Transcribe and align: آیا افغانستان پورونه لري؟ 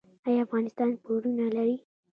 آیا 0.27 0.39
افغانستان 0.45 0.89
پورونه 1.03 1.45
لري؟ 1.55 1.75